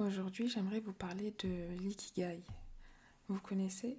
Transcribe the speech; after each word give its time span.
Aujourd'hui, 0.00 0.48
j'aimerais 0.48 0.80
vous 0.80 0.94
parler 0.94 1.34
de 1.40 1.74
l'ikigai. 1.74 2.42
Vous 3.28 3.38
connaissez? 3.38 3.98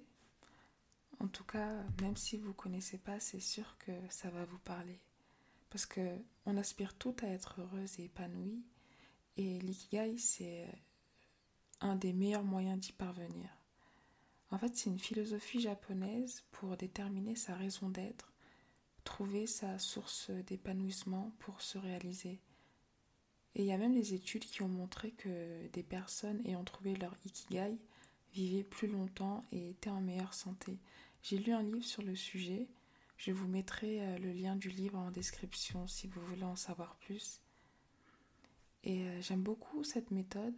En 1.20 1.28
tout 1.28 1.44
cas, 1.44 1.84
même 2.00 2.16
si 2.16 2.38
vous 2.38 2.48
ne 2.48 2.54
connaissez 2.54 2.98
pas, 2.98 3.20
c'est 3.20 3.38
sûr 3.38 3.78
que 3.78 3.92
ça 4.10 4.28
va 4.28 4.44
vous 4.44 4.58
parler. 4.58 4.98
Parce 5.70 5.86
que 5.86 6.18
on 6.44 6.56
aspire 6.56 6.98
tout 6.98 7.14
à 7.22 7.28
être 7.28 7.60
heureuse 7.60 8.00
et 8.00 8.06
épanouie. 8.06 8.64
Et 9.36 9.60
l'ikigai, 9.60 10.18
c'est 10.18 10.66
un 11.80 11.94
des 11.94 12.12
meilleurs 12.12 12.42
moyens 12.42 12.80
d'y 12.80 12.92
parvenir. 12.92 13.48
En 14.50 14.58
fait, 14.58 14.76
c'est 14.76 14.90
une 14.90 14.98
philosophie 14.98 15.60
japonaise 15.60 16.42
pour 16.50 16.76
déterminer 16.76 17.36
sa 17.36 17.54
raison 17.54 17.90
d'être, 17.90 18.32
trouver 19.04 19.46
sa 19.46 19.78
source 19.78 20.30
d'épanouissement 20.30 21.32
pour 21.38 21.60
se 21.60 21.78
réaliser. 21.78 22.40
Et 23.54 23.62
il 23.62 23.66
y 23.66 23.72
a 23.72 23.78
même 23.78 23.94
des 23.94 24.14
études 24.14 24.44
qui 24.44 24.62
ont 24.62 24.68
montré 24.68 25.10
que 25.10 25.66
des 25.72 25.82
personnes 25.82 26.40
ayant 26.46 26.64
trouvé 26.64 26.94
leur 26.96 27.14
ikigai 27.26 27.76
vivaient 28.32 28.64
plus 28.64 28.88
longtemps 28.88 29.44
et 29.52 29.70
étaient 29.70 29.90
en 29.90 30.00
meilleure 30.00 30.34
santé. 30.34 30.78
J'ai 31.22 31.38
lu 31.38 31.52
un 31.52 31.62
livre 31.62 31.84
sur 31.84 32.02
le 32.02 32.16
sujet. 32.16 32.66
Je 33.18 33.30
vous 33.30 33.46
mettrai 33.46 34.00
euh, 34.00 34.18
le 34.18 34.32
lien 34.32 34.56
du 34.56 34.70
livre 34.70 34.98
en 34.98 35.10
description 35.10 35.86
si 35.86 36.06
vous 36.06 36.20
voulez 36.22 36.44
en 36.44 36.56
savoir 36.56 36.96
plus. 36.96 37.40
Et 38.84 39.02
euh, 39.02 39.20
j'aime 39.20 39.42
beaucoup 39.42 39.84
cette 39.84 40.10
méthode 40.10 40.54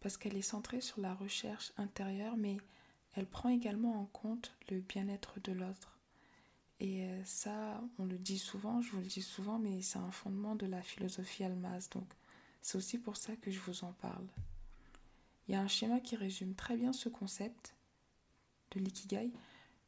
parce 0.00 0.16
qu'elle 0.16 0.36
est 0.36 0.42
centrée 0.42 0.80
sur 0.80 1.00
la 1.00 1.14
recherche 1.14 1.72
intérieure, 1.76 2.36
mais 2.36 2.56
elle 3.14 3.26
prend 3.26 3.48
également 3.48 4.00
en 4.00 4.06
compte 4.06 4.54
le 4.70 4.80
bien-être 4.80 5.40
de 5.40 5.52
l'autre. 5.52 5.98
Et 6.80 7.02
euh, 7.02 7.24
ça, 7.24 7.82
on 7.98 8.04
le 8.04 8.16
dit 8.16 8.38
souvent, 8.38 8.80
je 8.80 8.92
vous 8.92 9.00
le 9.00 9.06
dis 9.06 9.22
souvent, 9.22 9.58
mais 9.58 9.82
c'est 9.82 9.98
un 9.98 10.12
fondement 10.12 10.54
de 10.54 10.66
la 10.66 10.80
philosophie 10.80 11.44
almaz. 11.44 11.90
Donc, 11.90 12.06
c'est 12.62 12.76
aussi 12.76 12.98
pour 12.98 13.16
ça 13.16 13.36
que 13.36 13.50
je 13.50 13.60
vous 13.60 13.84
en 13.84 13.92
parle. 13.92 14.26
Il 15.46 15.52
y 15.52 15.54
a 15.54 15.60
un 15.60 15.68
schéma 15.68 16.00
qui 16.00 16.16
résume 16.16 16.54
très 16.54 16.76
bien 16.76 16.92
ce 16.92 17.08
concept 17.08 17.74
de 18.72 18.80
l'ikigai. 18.80 19.32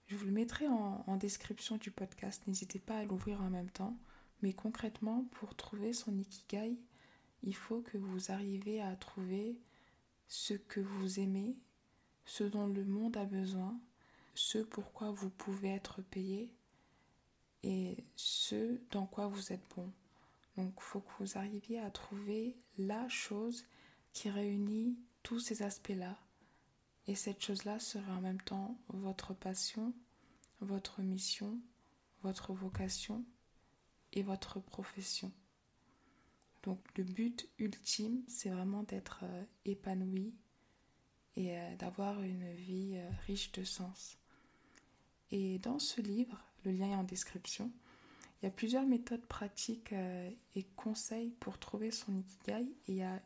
Je 0.07 0.17
vous 0.17 0.25
le 0.25 0.33
mettrai 0.33 0.67
en, 0.67 1.17
description 1.17 1.77
du 1.77 1.91
podcast. 1.91 2.43
N'hésitez 2.47 2.79
pas 2.79 2.97
à 2.97 3.05
l'ouvrir 3.05 3.43
en 3.43 3.51
même 3.51 3.71
temps. 3.71 3.97
Mais 4.43 4.55
concrètement, 4.55 5.27
pour 5.33 5.55
trouver 5.55 5.93
son 5.93 6.17
ikigai, 6.17 6.79
il 7.43 7.55
faut 7.55 7.83
que 7.83 7.99
vous 7.99 8.33
arriviez 8.33 8.81
à 8.81 8.97
trouver 8.97 9.59
ce 10.29 10.55
que 10.55 10.81
vous 10.81 11.21
aimez, 11.21 11.57
ce 12.25 12.45
dont 12.45 12.67
le 12.67 12.85
monde 12.85 13.17
a 13.19 13.27
besoin, 13.27 13.79
ce 14.35 14.59
pour 14.59 14.93
quoi 14.93 15.11
vous 15.11 15.31
pouvez 15.31 15.69
être 15.69 16.01
payé 16.03 16.51
et 17.63 17.97
ce 18.17 18.81
dans 18.91 19.07
quoi 19.07 19.27
vous 19.27 19.53
êtes 19.53 19.67
bon. 19.77 19.93
Donc 20.61 20.75
il 20.77 20.83
faut 20.83 21.01
que 21.01 21.13
vous 21.21 21.39
arriviez 21.39 21.81
à 21.81 21.91
trouver 21.91 22.55
la 22.77 23.09
chose 23.09 23.65
qui 24.13 24.29
réunit 24.29 24.99
tous 25.23 25.41
ces 25.41 25.63
aspects-là. 25.63 26.19
Et 27.07 27.15
cette 27.15 27.43
chose-là 27.43 27.79
serait 27.79 28.13
en 28.13 28.21
même 28.21 28.43
temps 28.43 28.77
votre 28.89 29.33
passion, 29.33 29.95
votre 30.61 31.01
mission, 31.01 31.59
votre 32.23 32.53
vocation 32.53 33.25
et 34.13 34.23
votre 34.23 34.61
profession. 34.61 35.33
Donc 36.63 36.79
le 36.95 37.05
but 37.05 37.49
ultime, 37.59 38.23
c'est 38.29 38.51
vraiment 38.51 38.83
d'être 38.83 39.21
euh, 39.23 39.45
épanoui 39.65 40.35
et 41.37 41.57
euh, 41.57 41.77
d'avoir 41.77 42.21
une 42.21 42.53
vie 42.53 42.97
euh, 42.97 43.11
riche 43.27 43.51
de 43.53 43.65
sens. 43.65 44.19
Et 45.31 45.59
dans 45.59 45.79
ce 45.79 46.03
livre, 46.03 46.45
le 46.67 46.73
lien 46.73 46.91
est 46.91 46.97
en 46.97 47.05
description, 47.05 47.73
il 48.41 48.47
y 48.47 48.49
a 48.49 48.53
plusieurs 48.53 48.87
méthodes 48.87 49.27
pratiques 49.27 49.93
euh, 49.93 50.31
et 50.55 50.65
conseils 50.77 51.31
pour 51.41 51.59
trouver 51.59 51.91
son 51.91 52.17
ikigai. 52.17 52.63
Et 52.89 52.93
il 52.93 52.97
y 52.97 53.03
a 53.03 53.21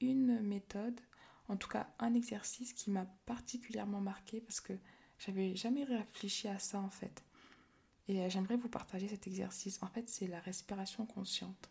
une 0.00 0.40
méthode, 0.40 1.00
en 1.48 1.56
tout 1.56 1.68
cas 1.68 1.92
un 1.98 2.14
exercice 2.14 2.72
qui 2.72 2.90
m'a 2.90 3.06
particulièrement 3.26 4.00
marqué 4.00 4.40
parce 4.40 4.60
que 4.60 4.72
j'avais 5.18 5.56
jamais 5.56 5.84
réfléchi 5.84 6.46
à 6.46 6.58
ça 6.58 6.80
en 6.80 6.90
fait. 6.90 7.24
Et 8.06 8.20
euh, 8.20 8.28
j'aimerais 8.28 8.56
vous 8.56 8.68
partager 8.68 9.08
cet 9.08 9.26
exercice. 9.26 9.82
En 9.82 9.88
fait, 9.88 10.08
c'est 10.08 10.28
la 10.28 10.40
respiration 10.40 11.04
consciente. 11.04 11.68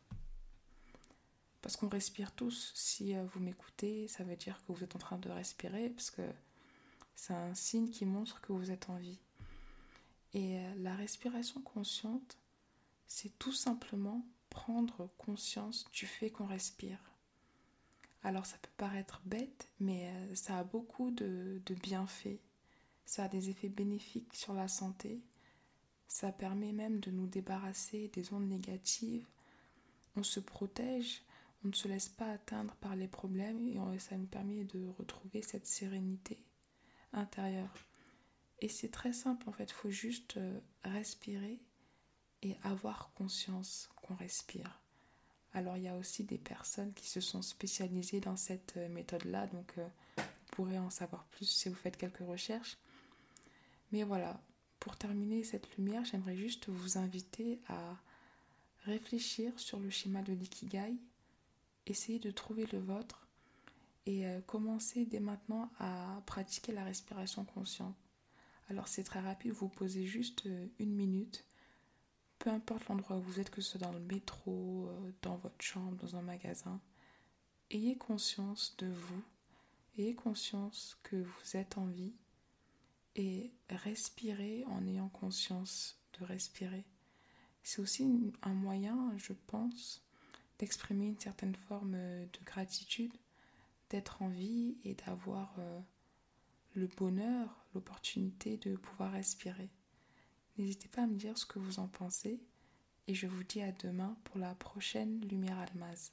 Parce 1.61 1.75
qu'on 1.77 1.89
respire 1.89 2.33
tous. 2.33 2.71
Si 2.75 3.15
euh, 3.15 3.23
vous 3.33 3.39
m'écoutez, 3.39 4.09
ça 4.09 4.25
veut 4.25 4.35
dire 4.35 4.61
que 4.65 4.73
vous 4.73 4.83
êtes 4.83 4.95
en 4.95 4.99
train 4.99 5.17
de 5.17 5.29
respirer 5.29 5.89
parce 5.89 6.11
que 6.11 6.21
c'est 7.15 7.33
un 7.33 7.53
signe 7.53 7.89
qui 7.89 8.05
montre 8.05 8.41
que 8.41 8.51
vous 8.51 8.71
êtes 8.71 8.89
en 8.89 8.97
vie. 8.97 9.19
Et 10.33 10.59
la 10.77 10.95
respiration 10.95 11.59
consciente, 11.61 12.37
c'est 13.09 13.37
tout 13.39 13.51
simplement 13.51 14.23
prendre 14.51 15.09
conscience 15.17 15.85
du 15.91 16.05
fait 16.05 16.29
qu'on 16.29 16.45
respire. 16.45 16.99
Alors 18.21 18.45
ça 18.45 18.57
peut 18.59 18.69
paraître 18.77 19.21
bête, 19.25 19.69
mais 19.79 20.11
euh, 20.13 20.35
ça 20.35 20.59
a 20.59 20.63
beaucoup 20.63 21.09
de, 21.11 21.61
bienfaits. 21.81 22.39
Ça 23.05 23.23
a 23.23 23.27
des 23.27 23.49
effets 23.49 23.67
bénéfiques 23.67 24.35
sur 24.35 24.53
la 24.53 24.67
santé. 24.67 25.21
Ça 26.07 26.31
permet 26.31 26.71
même 26.71 26.99
de 26.99 27.09
nous 27.09 27.25
débarrasser 27.25 28.09
des 28.09 28.31
ondes 28.31 28.47
négatives. 28.47 29.27
On 30.15 30.23
se 30.23 30.39
protège, 30.39 31.23
on 31.65 31.69
ne 31.69 31.73
se 31.73 31.87
laisse 31.87 32.09
pas 32.09 32.31
atteindre 32.31 32.75
par 32.75 32.95
les 32.95 33.07
problèmes 33.07 33.67
et 33.67 33.99
ça 33.99 34.17
nous 34.17 34.27
permet 34.27 34.65
de 34.65 34.87
retrouver 34.99 35.41
cette 35.41 35.65
sérénité 35.65 36.45
intérieure. 37.11 37.73
Et 38.59 38.69
c'est 38.69 38.91
très 38.91 39.13
simple 39.13 39.49
en 39.49 39.51
fait, 39.51 39.71
il 39.71 39.73
faut 39.73 39.89
juste 39.89 40.37
euh, 40.37 40.59
respirer 40.83 41.59
et 42.41 42.55
avoir 42.63 43.11
conscience 43.13 43.89
qu'on 44.01 44.15
respire. 44.15 44.79
Alors 45.53 45.77
il 45.77 45.83
y 45.83 45.87
a 45.87 45.95
aussi 45.95 46.23
des 46.23 46.37
personnes 46.37 46.93
qui 46.93 47.07
se 47.07 47.21
sont 47.21 47.41
spécialisées 47.41 48.19
dans 48.19 48.37
cette 48.37 48.77
euh, 48.77 48.87
méthode-là, 48.89 49.47
donc 49.47 49.73
euh, 49.77 49.87
vous 50.17 50.23
pourrez 50.51 50.77
en 50.77 50.89
savoir 50.89 51.25
plus 51.25 51.45
si 51.45 51.69
vous 51.69 51.75
faites 51.75 51.97
quelques 51.97 52.19
recherches. 52.19 52.77
Mais 53.91 54.03
voilà, 54.03 54.39
pour 54.79 54.95
terminer 54.95 55.43
cette 55.43 55.75
lumière, 55.75 56.05
j'aimerais 56.05 56.35
juste 56.35 56.69
vous 56.69 56.97
inviter 56.97 57.59
à 57.67 57.97
réfléchir 58.85 59.51
sur 59.59 59.79
le 59.79 59.89
schéma 59.89 60.21
de 60.21 60.33
l'ikigai, 60.33 60.95
essayer 61.87 62.19
de 62.19 62.31
trouver 62.31 62.67
le 62.71 62.79
vôtre 62.79 63.27
et 64.05 64.27
euh, 64.27 64.41
commencer 64.41 65.05
dès 65.05 65.19
maintenant 65.19 65.71
à 65.79 66.21
pratiquer 66.27 66.71
la 66.71 66.83
respiration 66.83 67.43
consciente. 67.43 67.95
Alors 68.69 68.87
c'est 68.87 69.03
très 69.03 69.19
rapide, 69.19 69.51
vous 69.51 69.67
posez 69.67 70.05
juste 70.05 70.47
une 70.77 70.93
minute 70.93 71.43
peu 72.39 72.49
importe 72.49 72.87
l'endroit 72.87 73.17
où 73.17 73.21
vous 73.21 73.39
êtes, 73.39 73.49
que 73.49 73.61
ce 73.61 73.71
soit 73.71 73.81
dans 73.81 73.91
le 73.91 73.99
métro, 73.99 74.87
euh, 74.87 75.11
dans 75.21 75.35
votre 75.37 75.61
chambre, 75.61 75.95
dans 75.97 76.15
un 76.15 76.21
magasin, 76.21 76.79
ayez 77.69 77.97
conscience 77.97 78.75
de 78.77 78.87
vous, 78.87 79.23
ayez 79.97 80.15
conscience 80.15 80.97
que 81.03 81.17
vous 81.17 81.57
êtes 81.57 81.77
en 81.77 81.85
vie 81.85 82.13
et 83.15 83.51
respirez 83.69 84.63
en 84.67 84.87
ayant 84.87 85.09
conscience 85.09 85.99
de 86.17 86.25
respirer. 86.25 86.85
C'est 87.61 87.81
aussi 87.81 88.31
un 88.41 88.53
moyen, 88.53 89.13
je 89.17 89.33
pense, 89.47 90.01
d'exprimer 90.57 91.07
une 91.07 91.19
certaine 91.19 91.55
forme 91.55 91.93
euh, 91.95 92.25
de 92.25 92.45
gratitude, 92.45 93.13
d'être 93.89 94.21
en 94.21 94.29
vie 94.29 94.77
et 94.85 94.95
d'avoir 94.95 95.53
euh, 95.59 95.79
le 96.75 96.87
bonheur, 96.87 97.65
l'opportunité 97.73 98.57
de 98.57 98.75
pouvoir 98.77 99.11
respirer. 99.11 99.69
N'hésitez 100.59 100.89
pas 100.89 101.03
à 101.03 101.07
me 101.07 101.15
dire 101.15 101.37
ce 101.37 101.45
que 101.45 101.57
vous 101.57 101.79
en 101.79 101.87
pensez 101.87 102.37
et 103.07 103.13
je 103.13 103.27
vous 103.27 103.45
dis 103.45 103.61
à 103.61 103.71
demain 103.71 104.17
pour 104.25 104.39
la 104.39 104.53
prochaine 104.55 105.21
Lumière 105.21 105.57
Almaz. 105.57 106.11